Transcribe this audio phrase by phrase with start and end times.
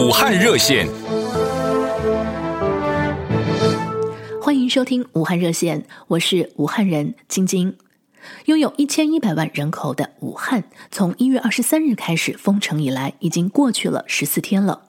[0.00, 0.88] 武汉热线，
[4.40, 7.76] 欢迎收听武汉热线，我是武汉人晶晶。
[8.46, 14.84] 拥有一千一百万人口的武汉，从一月二十三日开始封城以来，已经过去了十四天了。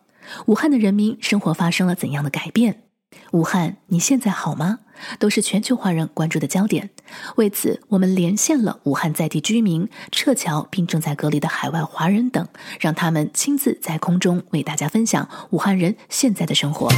[0.46, 2.84] 武汉的人民生活发生了怎样的改变？
[3.32, 4.80] 武汉，你现在好吗？
[5.18, 6.90] 都是全球华人关注的焦点。
[7.36, 12.48] 为此，我们连线了武汉在地居民、撤侨并正在隔离的海外华人等，
[12.80, 16.90] 让他们亲自在空中为大家分享武汉人现在的生活。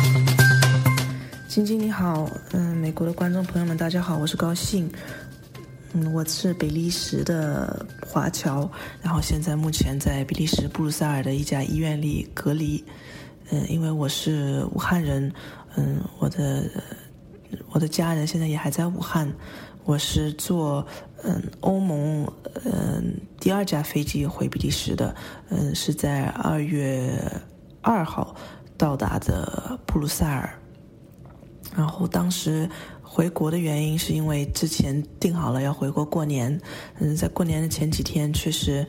[1.47, 4.91] 晶晶你好，嗯，美国的观众朋友们，大家好，我是高兴，
[5.93, 8.69] 嗯，我是比利时的华侨，
[9.01, 12.83] 然后现在目前在比利时布鲁塞尔的一家医院里隔离，
[13.53, 15.31] 嗯，因为我是武汉人，
[15.75, 16.63] 嗯，我的。
[17.69, 19.31] 我的家人现在也还在武汉，
[19.83, 20.83] 我是坐
[21.23, 22.27] 嗯欧盟
[22.65, 25.15] 嗯第二架飞机回比利时的，
[25.49, 27.13] 嗯是在二月
[27.79, 28.35] 二号
[28.75, 30.49] 到达的布鲁塞尔，
[31.77, 32.67] 然后当时
[33.13, 36.59] 回国的原因是因为之前定好了要回国过年，
[36.99, 38.83] 嗯在过年的前几天确实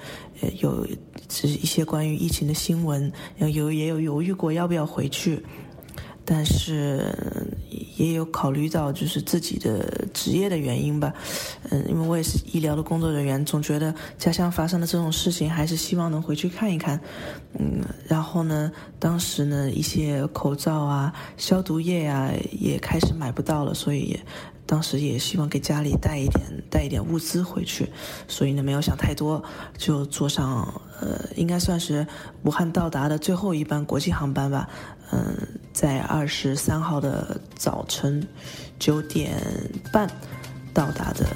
[0.62, 0.86] 有
[1.28, 5.44] 是一些关于疫情的新闻，有也有犹豫过要不要回去。
[6.24, 7.14] 但是
[7.96, 11.12] 也有考虑到就是自己的职业的原因吧，
[11.70, 16.98] 嗯，因为我也是医疗的工作人员，总觉得家乡发生的这种事情，还是希望能回去看一看，
[17.58, 24.20] 嗯，然后呢，当时呢一些口罩啊、消毒液啊也开始买不到了，所以也
[24.66, 27.90] 当时也希望给家里带一点带一点物资回去，
[28.26, 29.44] 所以呢没有想太多，
[29.76, 32.06] 就坐上呃应该算是
[32.44, 34.68] 武汉到达的最后一班国际航班吧，
[35.12, 35.53] 嗯。
[35.74, 38.24] 在二十三号的早晨
[38.78, 39.42] 九点
[39.92, 40.08] 半
[40.72, 41.26] 到达的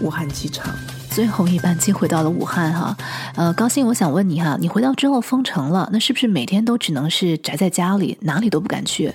[0.00, 0.74] 武汉机场，
[1.10, 2.94] 最后一班机回到了武汉哈。
[3.34, 9.10] 呃，高兴，我想问你哈，你回到之后封城了，那是不是每天都只能是宅在家里，哪里都不敢去？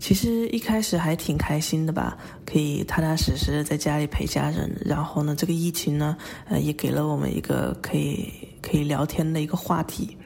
[0.00, 4.76] 其实一开始还挺开心的吧，可以踏踏实实的在家里陪家人。
[4.84, 6.16] 然后呢，这个疫情呢，
[6.48, 10.16] 呃，也给了我们一个可以可以聊天的一个话题。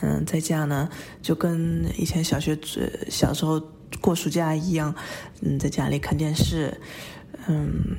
[0.00, 0.88] 嗯，在家呢，
[1.20, 2.58] 就跟以前小学、
[3.08, 3.60] 小时候
[4.00, 4.94] 过暑假一样，
[5.40, 6.72] 嗯，在家里看电视。
[7.46, 7.96] 嗯，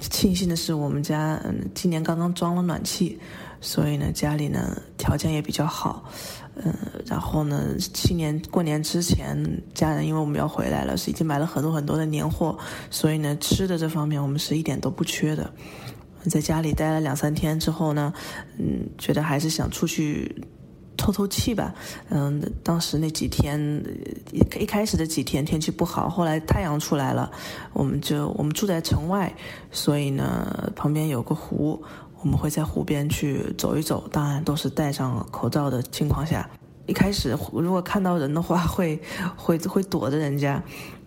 [0.00, 3.18] 庆幸的是，我们家嗯今年刚刚装了暖气，
[3.60, 6.04] 所以呢，家里呢条件也比较好。
[6.62, 6.74] 嗯，
[7.06, 12.58] 然后呢，去年过年之前，家人因为我们要回来了，是已经买了很多很多的年货，
[12.90, 15.50] 所以呢，吃的这方面我们是一点都不缺的。
[16.28, 18.12] 在家里待了两三天之后呢，
[18.58, 20.44] 嗯，觉得还是想出去。
[21.00, 21.74] 透透气吧，
[22.10, 23.58] 嗯，当时那几天
[24.30, 27.30] 一一开始的几天天气不好，后来太阳出来了，
[27.72, 29.34] 我们就我们住在城外，
[29.72, 31.82] 所以呢，旁边有个湖，
[32.20, 36.48] 我们会在湖边去走一走，当然都是戴上口罩的情况下。
[36.86, 39.00] 一开始如果看到人的话，会
[39.36, 40.62] 会会躲着人家，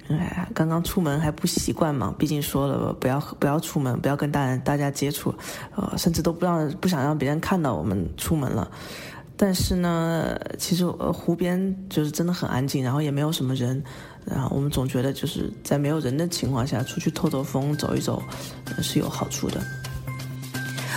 [0.08, 5.34] 哎，刚刚出门还不习惯嘛，毕竟说了不要不要出门，不要跟大人大家接触，
[5.76, 8.72] 呃，甚至都不让不想让别人看到我们出门了。
[9.36, 13.84] 但是呢，其实呃湖边就是真的很安静，然后也没有什么人，
[14.26, 18.22] 然后我们总觉得就是在没有人的情况下出去透透风、走一走，
[18.82, 19.60] 是有好处的。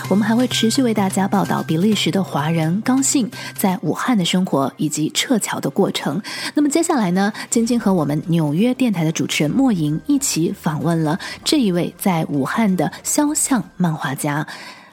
[0.08, 6.22] 我们还会持续为大家报道比利时的华人高兴在武汉的生活以及撤侨的过程。
[6.54, 14.46] 那么接下来呢，晶晶和我们纽约电台的主持人莫莹一起访问了这一位在武汉的肖像漫画家。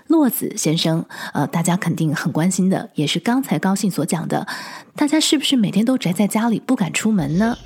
[0.08, 4.46] 洛子先生，呃，大家肯定很关心的，也是刚才高兴所讲的，
[4.96, 7.58] 大家是不是每天都宅在家里不敢出门呢？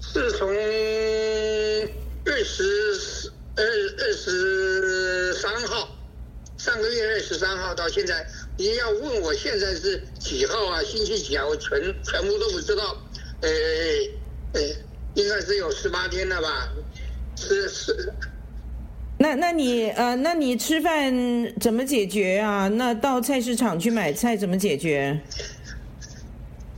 [0.00, 5.88] 是从二十二二十三号，
[6.58, 8.26] 上个月二十三号到现在，
[8.58, 10.82] 你要问我现在是几号啊？
[10.82, 11.46] 星期几啊？
[11.46, 12.96] 我全全部都不知道。
[13.40, 13.48] 呃
[14.52, 14.60] 呃，
[15.14, 16.68] 应该是有十八天了吧？
[17.36, 18.12] 是是。
[19.24, 21.10] 那那你呃，那你吃饭
[21.58, 22.68] 怎么解决啊？
[22.68, 25.18] 那到菜市场去买菜怎么解决？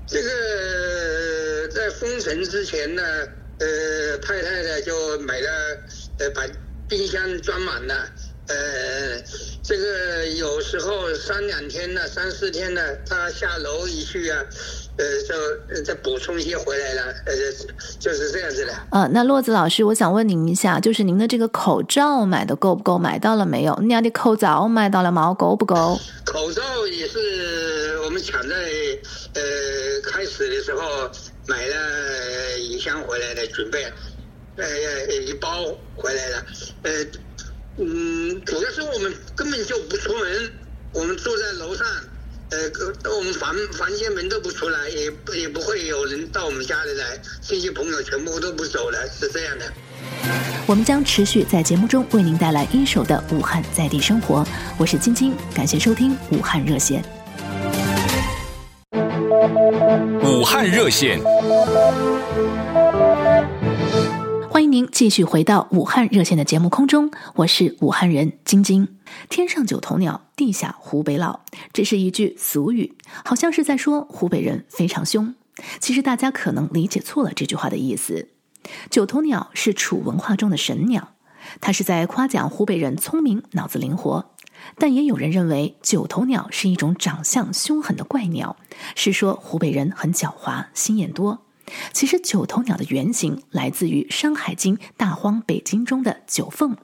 [0.06, 3.02] 这个在封城之前呢，
[3.58, 5.48] 呃，太太呢就买了，
[6.20, 6.42] 呃，把
[6.88, 7.94] 冰箱装满了，
[8.46, 8.54] 呃，
[9.66, 14.40] 这个有时候三两天呢，三四天呢，他下楼一去啊。
[14.98, 17.34] 呃，就再补充一些回来了，呃，
[17.98, 18.72] 就是这样子的。
[18.90, 22.96] 呃，那洛子老师，我想问您一下，就是您的这个口罩买的够不够？
[22.96, 23.78] 买到了没有？
[23.82, 25.34] 你的口罩买到了吗？
[25.38, 26.00] 够不够？
[26.24, 28.54] 口罩也是我们抢在
[29.34, 29.42] 呃
[30.02, 31.10] 开始的时候
[31.46, 33.84] 买了一箱回来的，准备
[34.56, 35.62] 呃一包
[35.94, 36.46] 回来了。
[36.84, 36.90] 呃，
[37.78, 40.52] 嗯，主要是我们根本就不出门，
[40.92, 41.86] 我们住在楼上。
[42.48, 49.64] 呃，我们房房间门都不出来，也也不会有人到我们家里来，亲戚朋友全部都不走了，是这样的。
[50.64, 54.46] 我们将持续在节目中为您带来一手的武汉在地生活，
[54.78, 57.04] 我是晶晶，感谢收听武汉热线。
[60.22, 61.20] 武汉热线。
[64.56, 68.88] 欢迎您继续回到武汉热线的节目空中，我是武汉人晶晶。
[69.28, 71.40] 天上九头鸟，地下湖北佬，
[71.74, 75.34] 这是一句俗语，好像是在说湖北人非常凶。
[75.78, 78.30] 其实大家可能理解错了这句话的意思。
[78.88, 81.12] 九头鸟是楚文化中的神鸟，
[81.60, 84.30] 它是在夸奖湖北人聪明、脑子灵活。
[84.78, 88.56] 但也有人认为九头鸟是一种长相凶狠的怪鸟，
[88.94, 91.45] 是说湖北人很狡猾、心眼多。
[91.92, 96.76] 其实九头鸟的原型来自于《山海经·大荒北经》中的九凤，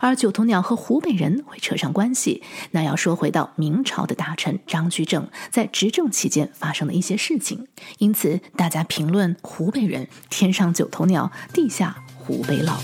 [0.00, 2.42] 而九头鸟和湖北人会扯上关系，
[2.72, 7.66] 那要说回到明朝的大臣张居正在执政期间发生的一些事情。
[7.98, 12.78] 因此，大家评论湖北人天上九头鸟，地下湖北佬。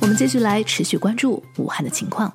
[0.00, 2.32] 我们继续来持续关注武汉的情况。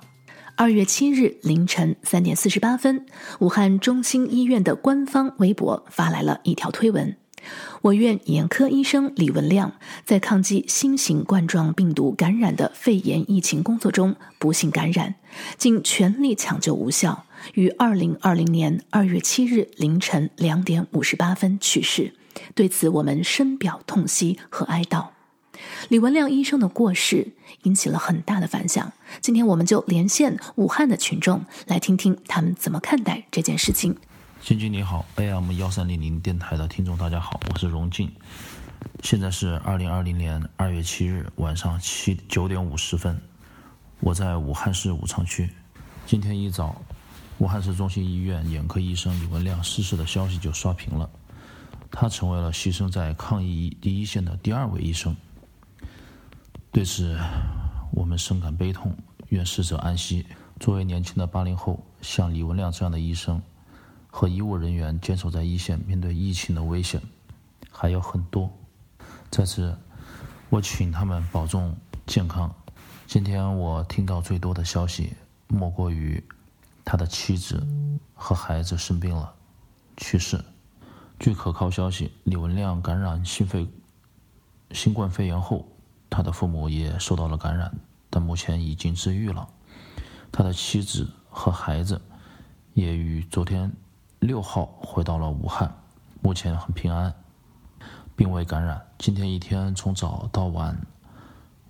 [0.56, 3.08] 二月七日凌晨三点四十八分，
[3.40, 7.18] 武汉中心医院的官方微博发来了一条推文。
[7.82, 9.74] 我院眼科医生李文亮
[10.06, 15.16] 在抗击新型冠状病毒感染的肺炎疫情工作中不幸感染，
[15.58, 17.26] 经全力抢救无效，
[17.56, 22.14] 于二零二零年二月七日凌晨两点五十八分去世。
[22.56, 25.08] 对此，我们深表痛惜和哀悼。
[25.90, 27.28] 李文亮医生的过世
[27.64, 28.92] 引起了很大的反响。
[29.22, 33.96] 今天，我们就连线武汉的群众，来听听他们怎么看待这件事情。
[34.44, 38.12] 晶晶你好，AM 幺三零零电台的听众大家好，我是荣静，
[39.02, 43.18] 现在是二零二零年二月七日晚上七九点五十分，
[44.02, 45.50] 我在武汉市武昌区。
[46.06, 46.76] 今天一早，
[47.38, 51.10] 武汉市中心医院眼科医生李文亮逝世的消息就刷屏了，
[51.90, 55.16] 他成为了牺牲在抗疫第一线的第二位医生。
[56.70, 57.18] 对此，
[57.94, 58.94] 我们深感悲痛，
[59.30, 60.26] 愿逝者安息。
[60.60, 63.42] 作为年轻的八零后，像李文亮这样的医生。
[64.16, 67.02] 和医务人员坚守在一线，面对疫情的危险
[67.72, 68.48] 还有很多。
[69.32, 69.76] 在此，
[70.52, 71.76] 我请他们保重
[72.06, 72.54] 健康。
[73.08, 75.14] 今天我听到最多的消息，
[75.48, 76.24] 莫过于
[76.86, 77.66] 他的妻子
[78.14, 79.34] 和孩子生病了，
[79.98, 80.46] 去世。
[81.20, 83.68] 据可靠消息，李文亮感染新肺
[84.70, 85.66] 新冠肺炎后，
[86.12, 87.74] 他的父母也受到了感染，
[88.12, 89.50] 但目前已经治愈了。
[90.32, 92.00] 他的妻子和孩子
[92.76, 93.72] 也于昨天。
[94.24, 95.70] 六号回到了武汉，
[96.22, 97.14] 目前很平安，
[98.16, 98.82] 并未感染。
[98.98, 100.80] 今天一天从早到晚，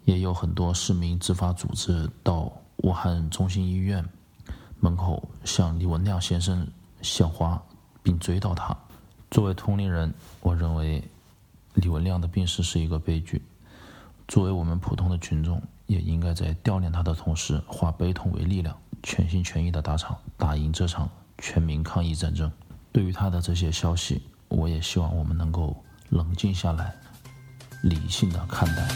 [0.05, 4.07] 也有很多市民自发组织到武汉中心医院
[4.79, 6.67] 门口向李文亮先生
[7.01, 7.59] 献花，
[8.03, 8.77] 并追悼他。
[9.31, 11.03] 作为同龄人，我认为
[11.73, 13.41] 李文亮的病逝是一个悲剧。
[14.27, 21.09] 作为我们普通的群众，也应该在悼念他的同时，化悲痛为力量，全心全意的打场，打赢这场。
[21.45, 22.49] 全民抗疫战争，
[22.93, 25.75] 对于他的这些消息，我也希望我们能够
[26.07, 26.95] 冷静下来，
[27.81, 28.87] 理性的看待。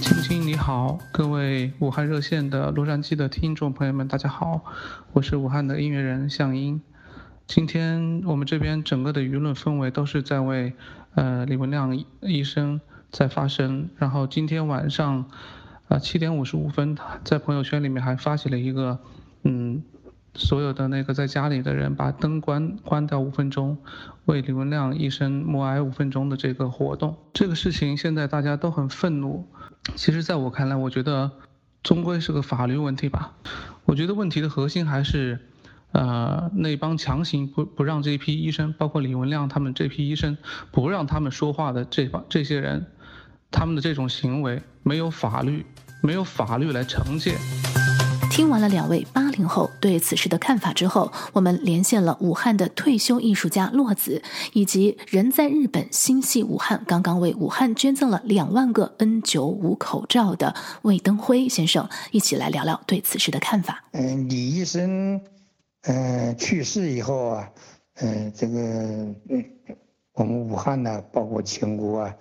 [0.00, 4.64] 青青你好，各位武汉热线的洛杉矶的听众朋友们，大家好，
[5.12, 6.80] 我是武汉的音乐人向英。
[7.46, 10.72] 今天我们这边整个的舆论氛围都是在为
[11.14, 15.26] 呃李文亮医生在发声，然后今天晚上
[15.88, 18.98] 啊七点五十五分，在朋友圈里面还发起了一个
[19.42, 19.82] 嗯。
[20.36, 23.78] 所有的那个在家里的人把灯关关掉五分钟，
[24.26, 29.48] 为李文亮医生默哀五分钟的这个活动，这个事情现在大家都很愤怒。
[29.94, 31.30] 其实，在我看来，我觉得
[31.82, 33.32] 终归是个法律问题吧。
[33.84, 35.38] 我觉得问题的核心还是，
[35.92, 40.36] 呃，那帮强行不不让这批医生，包括李文亮他们这批医生
[40.72, 42.86] 不让他们说话的这帮这些人，
[43.50, 45.64] 他们的这种行为没有法律，
[46.02, 47.36] 没有法律来惩戒。
[48.36, 63.82] 听完了两位八零后对此事的看法之后，我们连线了武汉的退休艺术家洛子，以及人在日本心系武汉、刚刚为武汉捐赠了两万个 N 九五口罩的魏登辉先生，一起来聊聊对此事的看法。
[63.92, 65.14] 嗯，李医生，
[65.84, 67.50] 嗯、呃，去世以后啊，
[67.94, 69.14] 嗯、呃，这个，
[70.12, 72.14] 我们武汉呢，包括全国啊，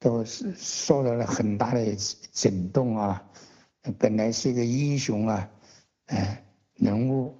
[0.00, 1.94] 都是受到了很大的
[2.32, 3.22] 震动啊。
[3.98, 5.50] 本来是一个英雄啊，
[6.06, 6.18] 嗯，
[6.76, 7.36] 人物，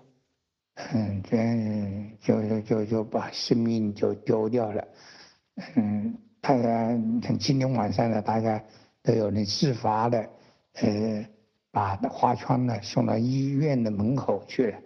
[0.75, 4.89] 嗯，这样就就就就把生命就丢掉了，
[5.77, 6.99] 嗯，大家
[7.39, 8.63] 今天晚上呢，大家
[9.03, 10.29] 都有人自发的，
[10.75, 11.25] 呃，
[11.71, 14.79] 把花圈呢送到医院的门口去了，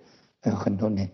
[0.42, 1.10] 嗯很多人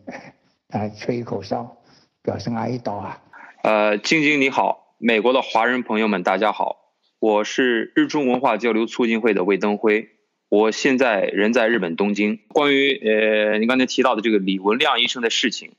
[0.70, 1.76] 啊吹口哨，
[2.20, 3.22] 表示哀悼啊。
[3.62, 10.08] 呃，晶晶你好，美国的华人朋友们大家好，我是日中文化交流促进会的魏登辉，
[10.52, 12.40] 我现在人在日本东京。
[12.48, 15.70] 关于呃你刚才提到的这个李文亮医生的事情，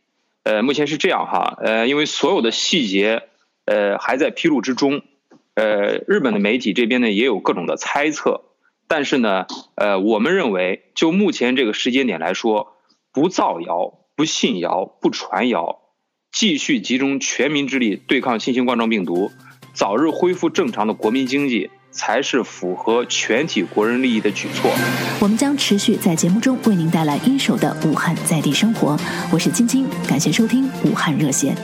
[0.41, 3.21] 呃，目前是这样哈，呃，因为所有的细节
[3.65, 5.03] 呃还在披露之中，
[5.53, 8.45] 呃，日本的媒体这边呢也有各种的猜测。
[8.87, 12.77] 但是呢，呃，我们认为，就目前这个时间点来说，
[13.11, 15.81] 不造谣、不信谣、不传谣，
[16.31, 19.29] 继续集中全民之力对抗新型冠状病毒，
[19.75, 24.69] 早日恢复正常的国民经济，才是符合全体国人利益的举措。
[25.19, 28.99] 我们将持续在节目中为您带来一手的武汉在地生活。
[29.31, 31.55] 我是晶晶，感谢收听武汉热线。